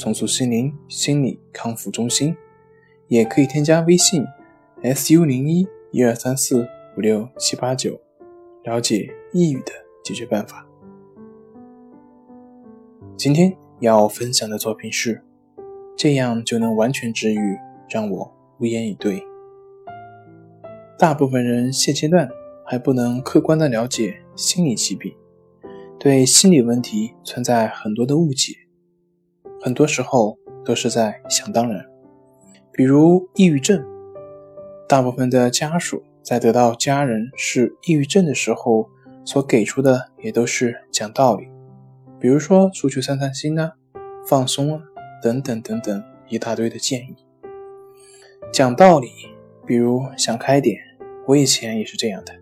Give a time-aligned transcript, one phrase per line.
[0.00, 2.34] 重塑心灵心理康复中心，
[3.08, 4.24] 也可以添加微信
[4.82, 6.66] s u 零一一二三四
[6.96, 8.00] 五六七八九，
[8.64, 9.70] 了解抑郁的
[10.02, 10.66] 解决办法。
[13.14, 15.22] 今天要分享的作品是：
[15.94, 17.58] 这样就能完全治愈，
[17.90, 19.22] 让我无言以对。
[20.98, 22.26] 大部分人现阶段
[22.64, 25.14] 还不能客观的了解心理疾病，
[25.98, 28.54] 对心理问题存在很多的误解。
[29.62, 31.84] 很多时候都是在想当然，
[32.72, 33.84] 比如抑郁症，
[34.88, 38.88] 大部分的家属在得到家人是抑郁症的时候，
[39.24, 41.46] 所给出的也都是讲道理，
[42.18, 43.74] 比如说出去散散心啊、
[44.26, 44.82] 放松啊
[45.22, 47.14] 等等等等一大堆的建议。
[48.50, 49.08] 讲道理，
[49.66, 50.78] 比如想开点，
[51.26, 52.32] 我以前也是这样的。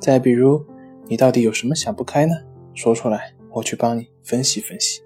[0.00, 0.64] 再比如，
[1.06, 2.34] 你到底有什么想不开呢？
[2.74, 5.02] 说出来，我去帮你分析分析。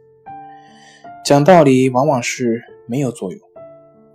[1.27, 3.41] 讲道理往往是没有作用，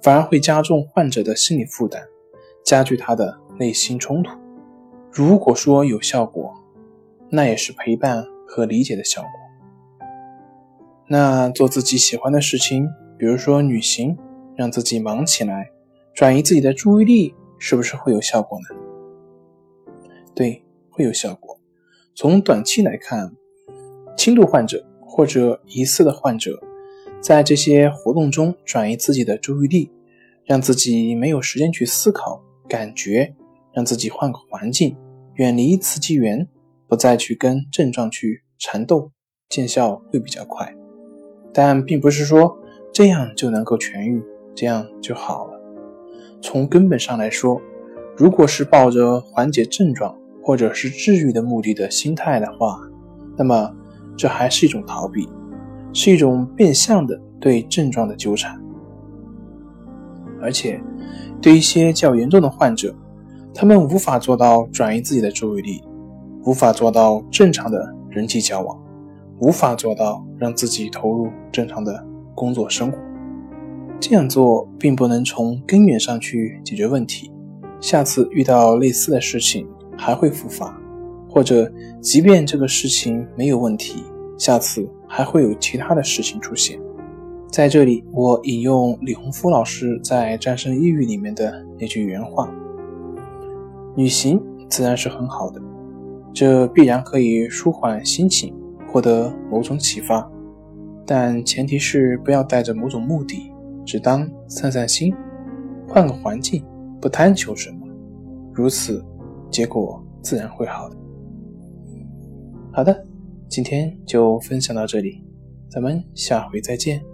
[0.02, 2.02] 反而会加重患者的心理负担，
[2.64, 4.31] 加剧他的内心冲突。
[5.12, 6.54] 如果说有效果，
[7.30, 9.30] 那也是陪伴和理解的效果。
[11.09, 14.17] 那做自己喜欢的事情，比如说旅行，
[14.56, 15.70] 让自己忙起来，
[16.14, 18.80] 转移自己的注意力，是不是会有效果呢？
[20.34, 21.59] 对，会有效果。
[22.16, 23.36] 从短期来看，
[24.16, 26.58] 轻度患者或者疑似的患者。
[27.22, 29.91] 在这些活动中转移自己的注意力，
[30.44, 33.36] 让自己没有时间去思考、感觉，
[33.73, 34.98] 让自己换个环境，
[35.36, 36.48] 远离刺激源，
[36.87, 39.11] 不再去跟症状去缠斗，
[39.48, 40.73] 见效会比较快。
[41.54, 42.58] 但并不是说
[42.92, 44.21] 这样就能够痊愈，
[44.55, 45.61] 这样就好了。
[46.42, 47.61] 从根本上来说，
[48.17, 52.80] 如果是抱着缓解症状或者是治愈的目的的心态的话，
[53.38, 53.71] 那么
[54.17, 55.30] 这还是一种逃避。
[55.93, 58.59] 是一种变相的对症状的纠缠，
[60.41, 60.81] 而且
[61.41, 62.95] 对一些较严重的患者，
[63.53, 65.81] 他们无法做到转移自己的注意力，
[66.45, 68.79] 无法做到正常的人际交往，
[69.39, 72.97] 无法做到让自己投入正常的工作生活。
[73.99, 77.31] 这样做并不能从根源上去解决问题，
[77.79, 80.75] 下次遇到类似的事情还会复发，
[81.29, 81.71] 或者
[82.02, 84.03] 即便这个事情没有问题。
[84.41, 86.79] 下次还会有其他的事情出现。
[87.52, 92.52] 在这里，我引用李洪福老师在《战胜抑郁》里面的那句原话
[93.95, 95.61] ：“旅行自然是很好的，
[96.33, 98.52] 这必然可以舒缓心情，
[98.87, 100.27] 获得某种启发，
[101.05, 103.53] 但前提是不要带着某种目的，
[103.85, 105.13] 只当散散心，
[105.87, 106.65] 换个环境，
[106.99, 107.85] 不贪求什么，
[108.52, 109.05] 如此，
[109.52, 110.97] 结果自然会好的。”
[112.73, 113.05] 好的。
[113.52, 115.22] 今天就分享到这里，
[115.70, 117.11] 咱们下回再见。